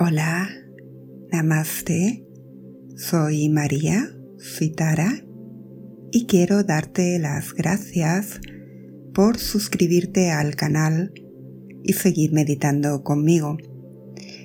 [0.00, 0.48] Hola,
[1.32, 2.24] namaste.
[2.94, 5.24] Soy María Suitara
[6.12, 8.40] y quiero darte las gracias
[9.12, 11.12] por suscribirte al canal
[11.82, 13.58] y seguir meditando conmigo.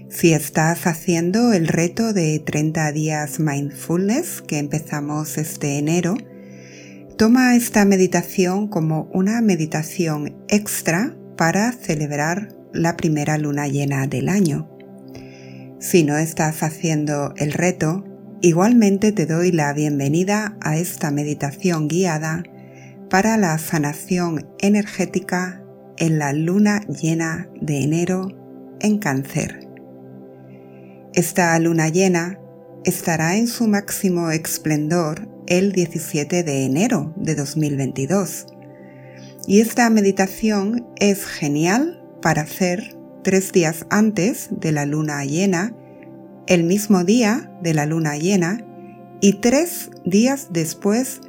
[0.09, 6.17] Si estás haciendo el reto de 30 días mindfulness que empezamos este enero,
[7.15, 14.72] toma esta meditación como una meditación extra para celebrar la primera luna llena del año.
[15.83, 18.05] Si no estás haciendo el reto,
[18.41, 22.41] igualmente te doy la bienvenida a esta meditación guiada
[23.09, 25.61] para la sanación energética
[25.97, 28.29] en la luna llena de enero
[28.79, 29.67] en cáncer.
[31.13, 32.39] Esta luna llena
[32.85, 38.47] estará en su máximo esplendor el 17 de enero de 2022.
[39.47, 45.73] Y esta meditación es genial para hacer tres días antes de la luna llena,
[46.47, 48.63] el mismo día de la luna llena
[49.21, 51.21] y tres días después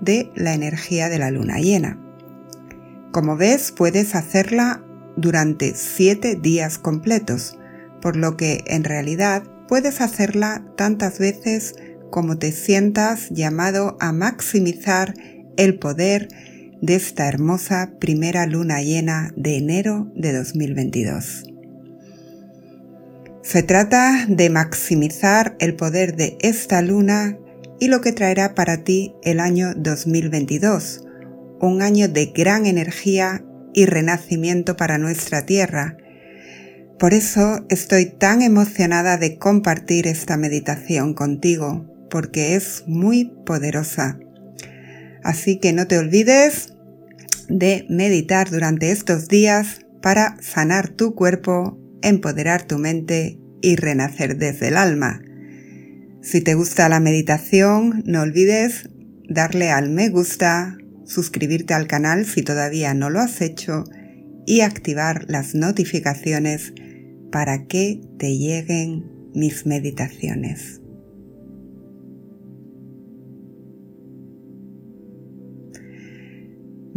[0.00, 1.98] de la energía de la luna llena.
[3.12, 4.84] Como ves, puedes hacerla
[5.16, 7.58] durante siete días completos,
[8.02, 11.74] por lo que en realidad puedes hacerla tantas veces
[12.10, 15.14] como te sientas llamado a maximizar
[15.56, 16.28] el poder
[16.86, 21.52] de esta hermosa primera luna llena de enero de 2022.
[23.42, 27.38] Se trata de maximizar el poder de esta luna
[27.80, 31.04] y lo que traerá para ti el año 2022,
[31.60, 35.96] un año de gran energía y renacimiento para nuestra Tierra.
[37.00, 44.20] Por eso estoy tan emocionada de compartir esta meditación contigo, porque es muy poderosa.
[45.24, 46.75] Así que no te olvides
[47.48, 54.68] de meditar durante estos días para sanar tu cuerpo, empoderar tu mente y renacer desde
[54.68, 55.22] el alma.
[56.22, 58.88] Si te gusta la meditación, no olvides
[59.28, 63.84] darle al me gusta, suscribirte al canal si todavía no lo has hecho
[64.46, 66.72] y activar las notificaciones
[67.32, 70.80] para que te lleguen mis meditaciones.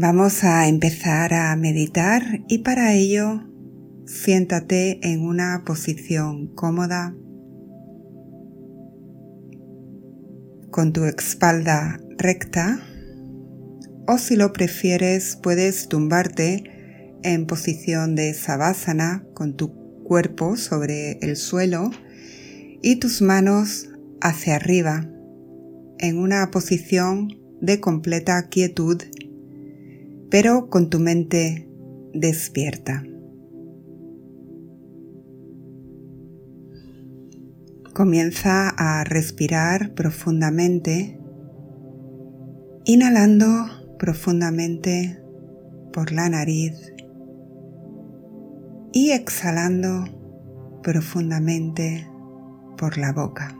[0.01, 3.43] Vamos a empezar a meditar y para ello
[4.05, 7.13] siéntate en una posición cómoda
[10.71, 12.79] con tu espalda recta
[14.07, 16.63] o si lo prefieres puedes tumbarte
[17.23, 19.73] en posición de savasana con tu
[20.05, 21.91] cuerpo sobre el suelo
[22.81, 23.89] y tus manos
[24.21, 25.09] hacia arriba
[25.97, 27.27] en una posición
[27.59, 29.03] de completa quietud
[30.29, 31.67] pero con tu mente
[32.13, 33.03] despierta.
[37.93, 41.19] Comienza a respirar profundamente,
[42.85, 43.47] inhalando
[43.97, 45.21] profundamente
[45.91, 46.93] por la nariz
[48.93, 50.05] y exhalando
[50.83, 52.07] profundamente
[52.77, 53.55] por la boca.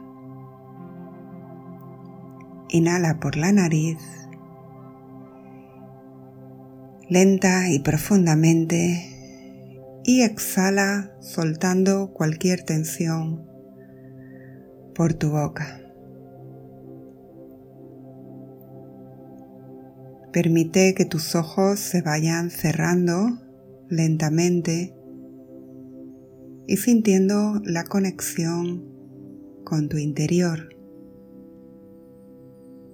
[2.70, 4.19] Inhala por la nariz
[7.10, 13.48] lenta y profundamente y exhala soltando cualquier tensión
[14.94, 15.80] por tu boca.
[20.32, 23.40] Permite que tus ojos se vayan cerrando
[23.88, 24.94] lentamente
[26.68, 28.86] y sintiendo la conexión
[29.64, 30.76] con tu interior.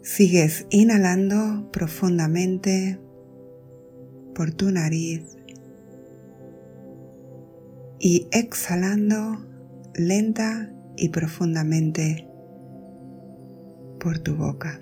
[0.00, 2.98] Sigues inhalando profundamente
[4.37, 5.39] por tu nariz
[7.99, 9.39] y exhalando
[9.95, 12.29] lenta y profundamente
[13.99, 14.79] por tu boca.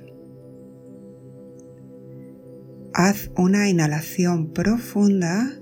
[2.93, 5.53] Haz una inhalación profunda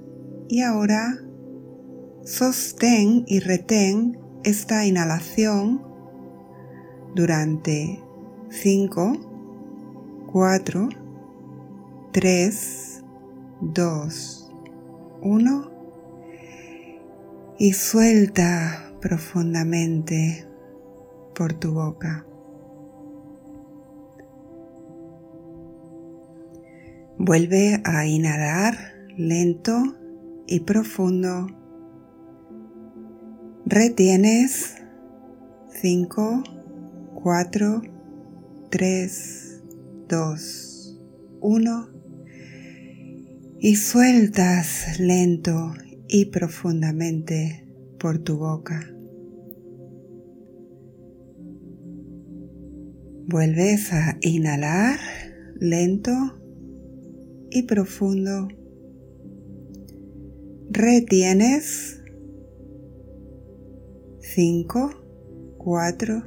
[0.48, 1.18] y ahora
[2.24, 5.82] sostén y retén esta inhalación
[7.14, 8.02] durante
[8.48, 10.88] 5, 4,
[12.12, 13.01] 3,
[13.64, 14.50] 2,
[15.20, 15.70] 1
[17.60, 20.48] y suelta profundamente
[21.32, 22.26] por tu boca.
[27.18, 28.74] Vuelve a inhalar
[29.16, 29.80] lento
[30.48, 31.46] y profundo.
[33.64, 34.74] Retienes
[35.80, 36.42] 5,
[37.14, 37.82] 4,
[38.70, 39.62] 3,
[40.08, 41.00] 2,
[41.40, 41.91] 1
[43.64, 45.72] y sueltas lento
[46.08, 47.64] y profundamente
[47.96, 48.92] por tu boca.
[53.28, 54.98] Vuelves a inhalar
[55.60, 56.10] lento
[57.50, 58.48] y profundo.
[60.70, 62.02] Retienes
[64.18, 66.24] 5, 4,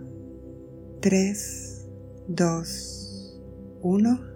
[1.02, 1.88] 3,
[2.30, 3.42] 2,
[3.82, 4.35] 1.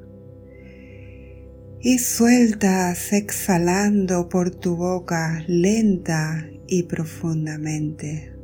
[1.82, 8.36] Y sueltas exhalando por tu boca lenta y profundamente.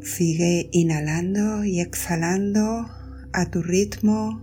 [0.00, 2.88] Sigue inhalando y exhalando
[3.32, 4.42] a tu ritmo,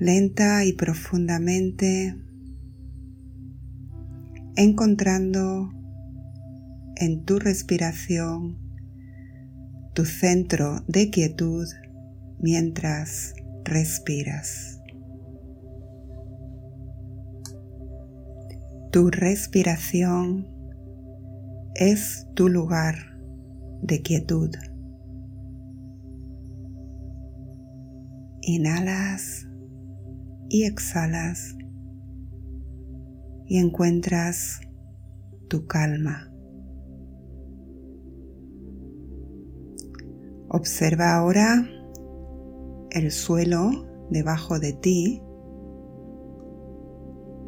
[0.00, 2.16] lenta y profundamente,
[4.56, 5.70] encontrando
[6.96, 8.65] en tu respiración
[9.96, 11.66] tu centro de quietud
[12.38, 13.32] mientras
[13.64, 14.78] respiras.
[18.92, 20.46] Tu respiración
[21.74, 22.96] es tu lugar
[23.80, 24.50] de quietud.
[28.42, 29.48] Inhalas
[30.50, 31.56] y exhalas
[33.46, 34.60] y encuentras
[35.48, 36.35] tu calma.
[40.56, 41.68] Observa ahora
[42.88, 43.72] el suelo
[44.08, 45.22] debajo de ti,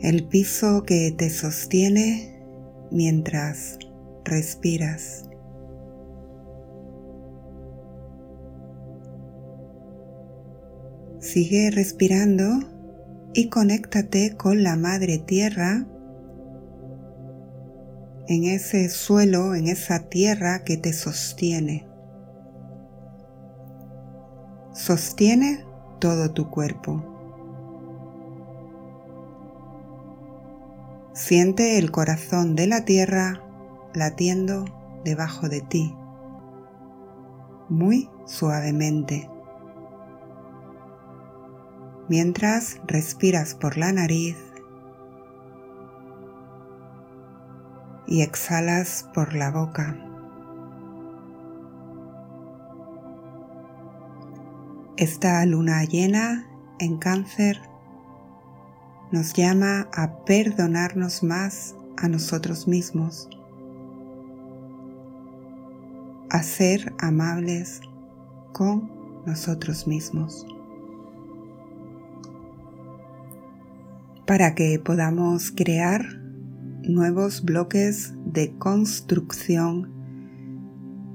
[0.00, 2.44] el piso que te sostiene
[2.90, 3.78] mientras
[4.26, 5.24] respiras.
[11.18, 12.58] Sigue respirando
[13.32, 15.86] y conéctate con la madre tierra
[18.26, 21.87] en ese suelo, en esa tierra que te sostiene.
[24.78, 25.64] Sostiene
[25.98, 27.02] todo tu cuerpo.
[31.12, 33.42] Siente el corazón de la tierra
[33.92, 34.66] latiendo
[35.02, 35.96] debajo de ti,
[37.68, 39.28] muy suavemente
[42.08, 44.36] mientras respiras por la nariz
[48.06, 50.07] y exhalas por la boca.
[54.98, 56.44] Esta luna llena
[56.80, 57.60] en cáncer
[59.12, 63.28] nos llama a perdonarnos más a nosotros mismos,
[66.30, 67.80] a ser amables
[68.52, 68.90] con
[69.24, 70.44] nosotros mismos.
[74.26, 76.04] para que podamos crear
[76.82, 79.90] nuevos bloques de construcción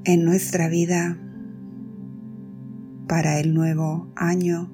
[0.03, 1.19] en nuestra vida
[3.13, 4.71] para el nuevo año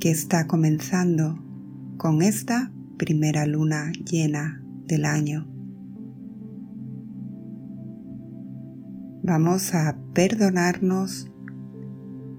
[0.00, 1.42] que está comenzando
[1.96, 5.48] con esta primera luna llena del año.
[9.22, 11.32] Vamos a perdonarnos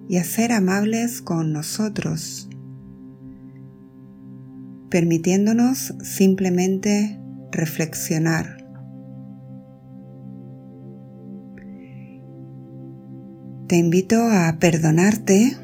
[0.07, 2.47] y a ser amables con nosotros
[4.91, 7.19] permitiéndonos simplemente
[7.51, 8.60] reflexionar.
[13.71, 15.56] Te invito a perdonarte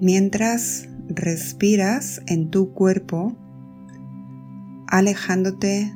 [0.00, 3.36] mientras respiras en tu cuerpo,
[4.86, 5.92] alejándote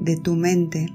[0.00, 0.88] de tu mente.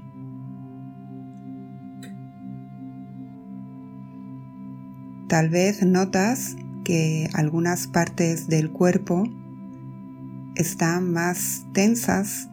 [5.30, 9.24] Tal vez notas que algunas partes del cuerpo
[10.56, 12.50] están más tensas,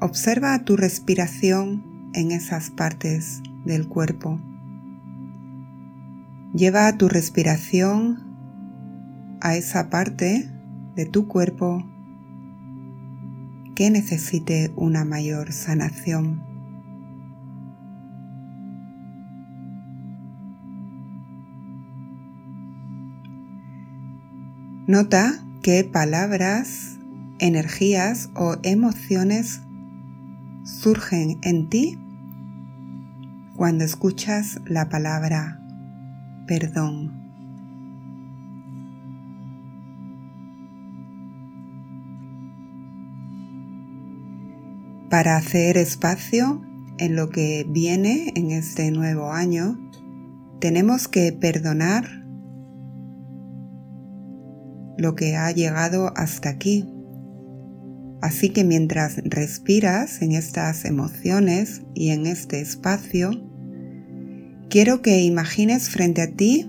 [0.00, 4.40] observa tu respiración en esas partes del cuerpo.
[6.54, 8.22] Lleva tu respiración
[9.40, 10.48] a esa parte
[10.94, 11.84] de tu cuerpo
[13.74, 16.44] que necesite una mayor sanación.
[24.86, 27.00] Nota qué palabras,
[27.40, 29.60] energías o emociones
[30.62, 31.98] surgen en ti
[33.56, 35.63] cuando escuchas la palabra
[36.46, 37.24] perdón.
[45.10, 46.60] Para hacer espacio
[46.98, 49.78] en lo que viene en este nuevo año,
[50.60, 52.24] tenemos que perdonar
[54.96, 56.88] lo que ha llegado hasta aquí.
[58.22, 63.53] Así que mientras respiras en estas emociones y en este espacio,
[64.74, 66.68] quiero que imagines frente a ti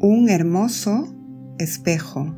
[0.00, 1.14] un hermoso
[1.56, 2.34] espejo.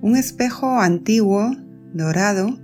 [0.00, 1.50] Un espejo antiguo,
[1.92, 2.58] dorado,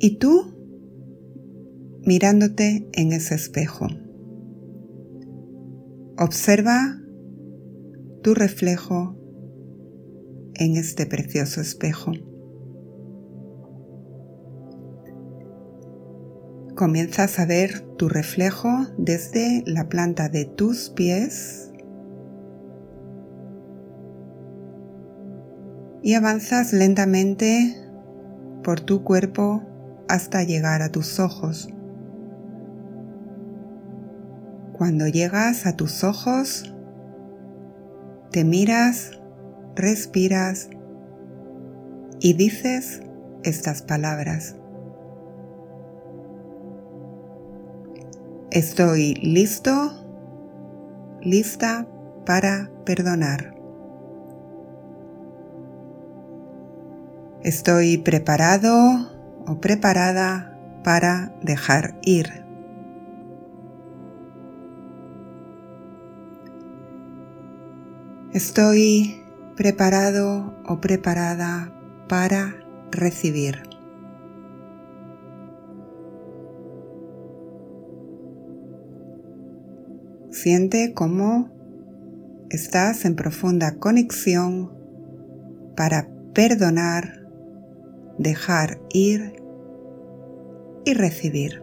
[0.00, 0.54] Y tú
[2.04, 3.86] mirándote en ese espejo.
[6.16, 7.00] Observa
[8.22, 9.16] tu reflejo
[10.54, 12.12] en este precioso espejo.
[16.78, 21.72] Comienzas a ver tu reflejo desde la planta de tus pies
[26.04, 27.74] y avanzas lentamente
[28.62, 29.60] por tu cuerpo
[30.08, 31.68] hasta llegar a tus ojos.
[34.72, 36.72] Cuando llegas a tus ojos,
[38.30, 39.20] te miras,
[39.74, 40.70] respiras
[42.20, 43.00] y dices
[43.42, 44.57] estas palabras.
[48.50, 49.92] Estoy listo,
[51.20, 51.86] lista
[52.24, 53.54] para perdonar.
[57.42, 58.72] Estoy preparado
[59.46, 62.42] o preparada para dejar ir.
[68.32, 69.26] Estoy
[69.56, 71.70] preparado o preparada
[72.08, 72.54] para
[72.92, 73.67] recibir.
[80.42, 81.50] Siente cómo
[82.48, 84.72] estás en profunda conexión
[85.76, 87.26] para perdonar,
[88.18, 89.42] dejar ir
[90.84, 91.62] y recibir.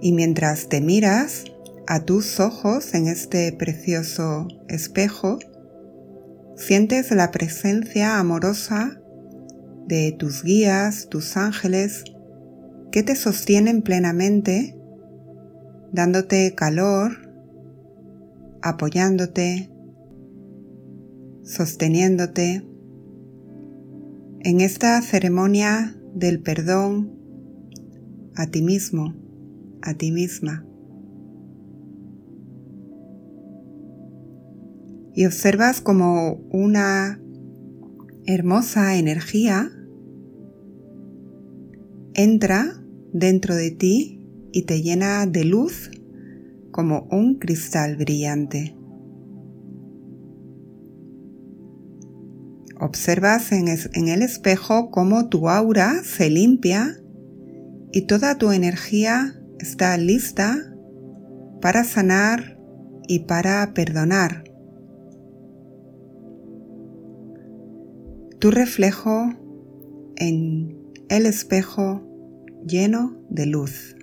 [0.00, 1.44] Y mientras te miras,
[1.86, 5.38] a tus ojos en este precioso espejo,
[6.56, 9.00] sientes la presencia amorosa
[9.86, 12.02] de tus guías, tus ángeles,
[12.94, 14.78] que te sostienen plenamente,
[15.90, 17.10] dándote calor,
[18.62, 19.68] apoyándote,
[21.42, 22.64] sosteniéndote
[24.42, 27.18] en esta ceremonia del perdón
[28.36, 29.12] a ti mismo,
[29.82, 30.64] a ti misma.
[35.16, 37.20] y observas como una
[38.26, 39.70] hermosa energía
[42.14, 42.83] entra
[43.14, 44.20] dentro de ti
[44.52, 45.90] y te llena de luz
[46.70, 48.76] como un cristal brillante.
[52.78, 57.00] Observas en, el espejo cómo tu aura se limpia
[57.92, 60.74] y toda tu energía está lista
[61.62, 62.58] para sanar
[63.08, 64.44] y para perdonar.
[68.44, 69.32] tu reflejo
[70.16, 70.76] en
[71.08, 72.13] el espejo
[72.66, 73.96] lleno de luz.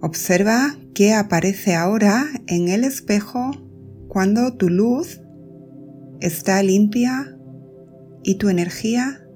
[0.00, 3.50] Observa qué aparece ahora en el espejo
[4.08, 5.22] cuando tu luz
[6.20, 7.36] está limpia
[8.22, 9.26] y tu energía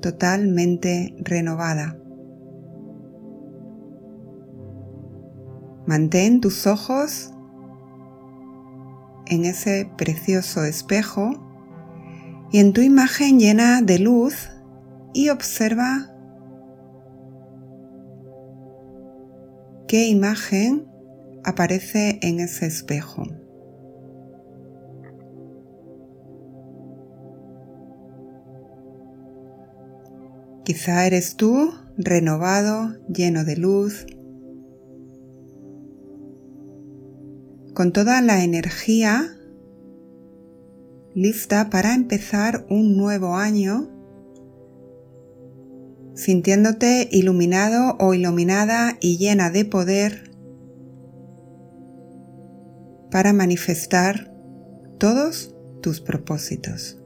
[0.00, 1.98] totalmente renovada.
[5.86, 7.32] Mantén tus ojos
[9.28, 11.32] en ese precioso espejo
[12.50, 14.50] y en tu imagen llena de luz
[15.12, 16.10] y observa
[19.86, 20.86] qué imagen
[21.44, 23.24] aparece en ese espejo.
[30.64, 34.06] Quizá eres tú renovado, lleno de luz,
[37.78, 39.38] con toda la energía
[41.14, 43.88] lista para empezar un nuevo año,
[46.16, 50.32] sintiéndote iluminado o iluminada y llena de poder
[53.12, 54.34] para manifestar
[54.98, 57.00] todos tus propósitos.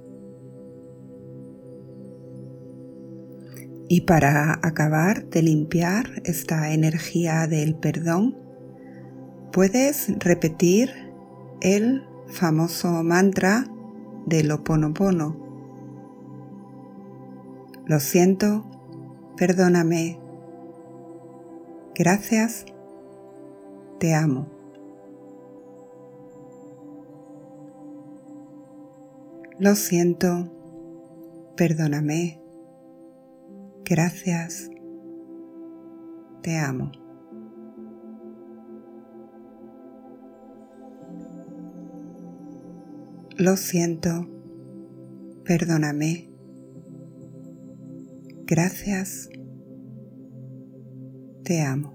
[3.91, 8.42] Y para acabar de limpiar esta energía del perdón,
[9.53, 11.13] Puedes repetir
[11.61, 13.67] el famoso mantra
[14.25, 15.37] de Lo Oponopono.
[17.85, 18.65] Lo siento,
[19.37, 20.19] perdóname,
[21.95, 22.65] gracias,
[23.99, 24.47] te amo.
[29.59, 30.49] Lo siento,
[31.57, 32.41] perdóname,
[33.85, 34.71] gracias,
[36.41, 37.02] te amo.
[43.39, 44.29] Lo siento,
[45.45, 46.29] perdóname.
[48.45, 49.31] Gracias,
[51.43, 51.95] te amo.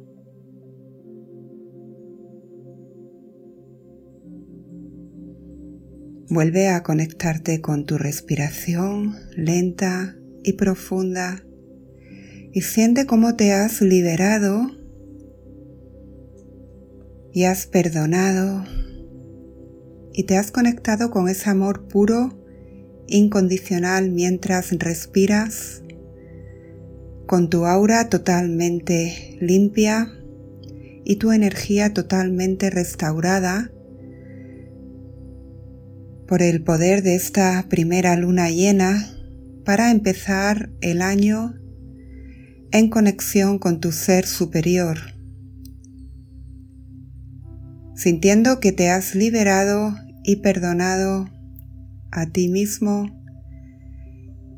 [6.30, 11.44] Vuelve a conectarte con tu respiración lenta y profunda
[12.52, 14.72] y siente cómo te has liberado
[17.32, 18.64] y has perdonado
[20.18, 22.44] y te has conectado con ese amor puro,
[23.06, 25.84] incondicional mientras respiras,
[27.28, 30.12] con tu aura totalmente limpia
[31.06, 33.72] y tu energía totalmente restaurada
[36.28, 39.08] por el poder de esta primera luna llena
[39.66, 41.54] para empezar el año
[42.72, 44.98] en conexión con tu ser superior,
[47.96, 49.94] sintiendo que te has liberado
[50.28, 51.30] y perdonado
[52.12, 53.06] a ti mismo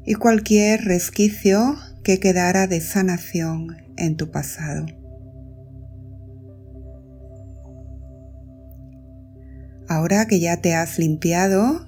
[0.03, 4.87] y cualquier resquicio que quedara de sanación en tu pasado.
[9.87, 11.87] Ahora que ya te has limpiado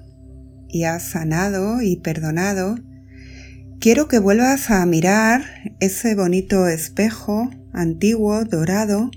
[0.68, 2.76] y has sanado y perdonado,
[3.80, 5.42] quiero que vuelvas a mirar
[5.80, 9.10] ese bonito espejo antiguo, dorado,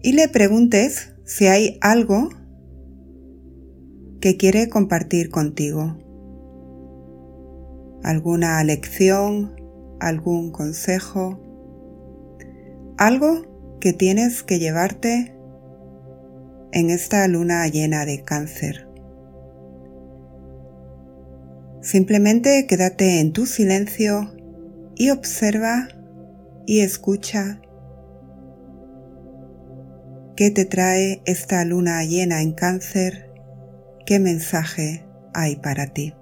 [0.00, 2.28] y le preguntes si hay algo
[4.20, 5.96] que quiere compartir contigo.
[8.02, 9.56] Alguna lección,
[10.00, 11.40] algún consejo,
[12.98, 15.34] algo que tienes que llevarte
[16.72, 18.86] en esta luna llena de cáncer.
[21.80, 24.34] Simplemente quédate en tu silencio
[24.94, 25.88] y observa
[26.66, 27.60] y escucha
[30.36, 33.30] ¿Qué te trae esta luna llena en cáncer?
[34.04, 36.12] ¿Qué mensaje hay para ti?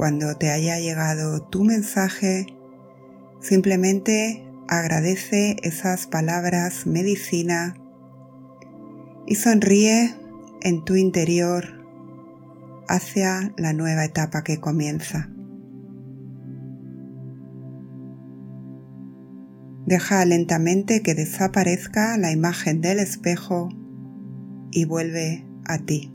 [0.00, 2.46] Cuando te haya llegado tu mensaje,
[3.38, 7.74] simplemente agradece esas palabras medicina
[9.26, 10.14] y sonríe
[10.62, 11.86] en tu interior
[12.88, 15.28] hacia la nueva etapa que comienza.
[19.84, 23.68] Deja lentamente que desaparezca la imagen del espejo
[24.70, 26.10] y vuelve a ti.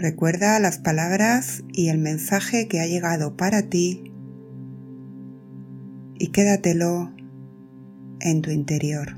[0.00, 4.12] Recuerda las palabras y el mensaje que ha llegado para ti
[6.14, 7.12] y quédatelo
[8.20, 9.17] en tu interior.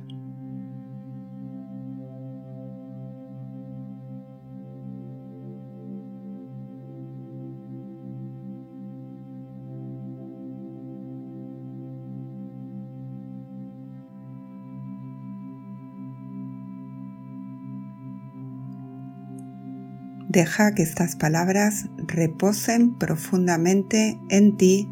[20.30, 24.88] Deja que estas palabras reposen profundamente en ti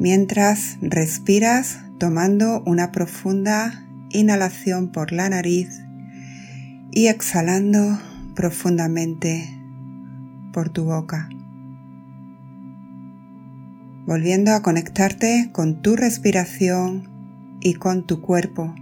[0.00, 5.84] mientras respiras tomando una profunda inhalación por la nariz
[6.90, 7.96] y exhalando
[8.34, 9.56] profundamente
[10.52, 11.28] por tu boca.
[14.04, 17.08] Volviendo a conectarte con tu respiración
[17.60, 18.74] y con tu cuerpo.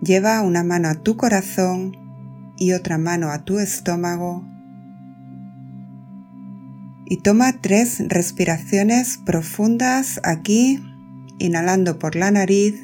[0.00, 2.01] Lleva una mano a tu corazón
[2.56, 4.44] y otra mano a tu estómago.
[7.06, 10.82] Y toma tres respiraciones profundas aquí,
[11.38, 12.74] inhalando por la nariz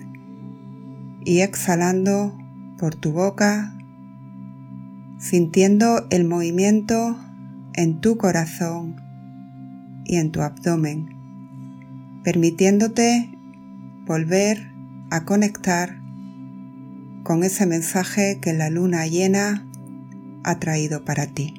[1.25, 2.37] y exhalando
[2.79, 3.75] por tu boca,
[5.19, 7.19] sintiendo el movimiento
[7.75, 8.97] en tu corazón
[10.05, 11.09] y en tu abdomen,
[12.25, 13.31] permitiéndote
[14.07, 14.73] volver
[15.11, 15.98] a conectar
[17.29, 19.63] con ese mensaje que la luna llena
[20.45, 21.58] ha traído para ti.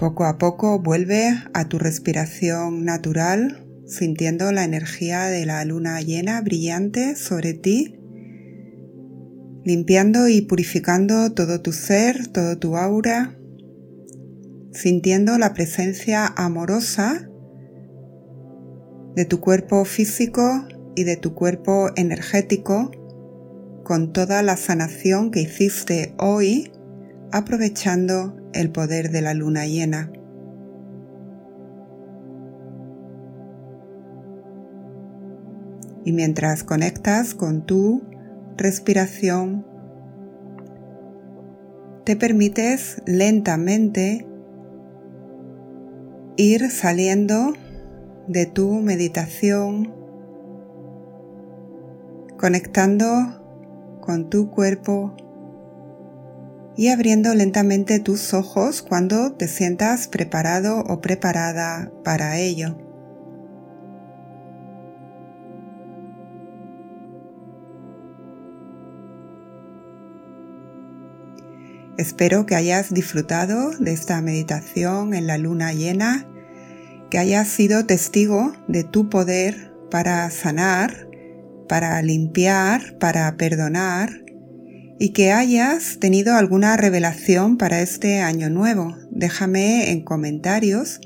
[0.00, 6.40] Poco a poco vuelve a tu respiración natural, sintiendo la energía de la luna llena
[6.40, 8.00] brillante sobre ti,
[9.62, 13.36] limpiando y purificando todo tu ser, todo tu aura,
[14.72, 17.28] sintiendo la presencia amorosa
[19.14, 22.90] de tu cuerpo físico y de tu cuerpo energético
[23.84, 26.72] con toda la sanación que hiciste hoy
[27.32, 30.10] aprovechando el poder de la luna llena.
[36.04, 38.02] Y mientras conectas con tu
[38.56, 39.66] respiración,
[42.04, 44.26] te permites lentamente
[46.36, 47.52] ir saliendo
[48.26, 49.92] de tu meditación,
[52.38, 53.06] conectando
[54.00, 55.14] con tu cuerpo
[56.80, 62.74] y abriendo lentamente tus ojos cuando te sientas preparado o preparada para ello.
[71.98, 76.26] Espero que hayas disfrutado de esta meditación en la luna llena,
[77.10, 81.08] que hayas sido testigo de tu poder para sanar,
[81.68, 84.29] para limpiar, para perdonar
[85.00, 88.98] y que hayas tenido alguna revelación para este año nuevo.
[89.10, 91.00] Déjame en comentarios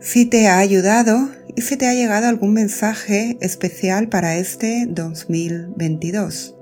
[0.00, 6.54] si te ha ayudado y si te ha llegado algún mensaje especial para este 2022.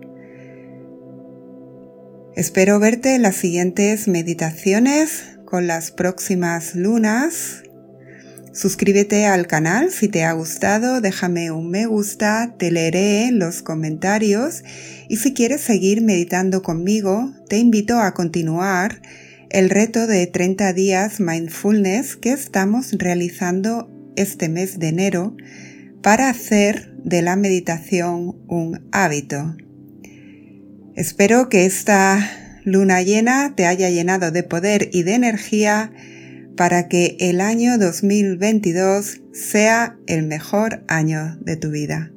[2.36, 7.64] Espero verte en las siguientes meditaciones con las próximas lunas.
[8.52, 13.62] Suscríbete al canal si te ha gustado, déjame un me gusta, te leeré en los
[13.62, 14.64] comentarios
[15.08, 19.02] y si quieres seguir meditando conmigo, te invito a continuar
[19.50, 25.36] el reto de 30 días mindfulness que estamos realizando este mes de enero
[26.02, 29.56] para hacer de la meditación un hábito.
[30.96, 32.28] Espero que esta
[32.64, 35.92] luna llena te haya llenado de poder y de energía
[36.60, 42.12] para que el año 2022 sea el mejor año de tu vida.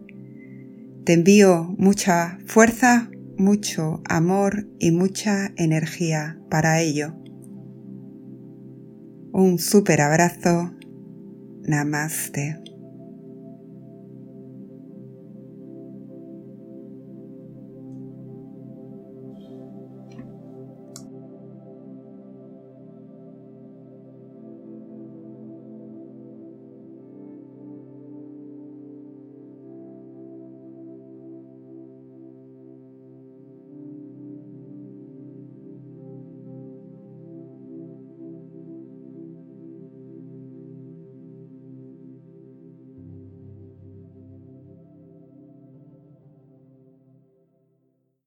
[1.05, 7.15] Te envío mucha fuerza, mucho amor y mucha energía para ello.
[9.31, 10.73] Un súper abrazo.
[11.61, 12.62] Namaste.